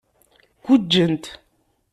Guǧǧent. 0.65 1.25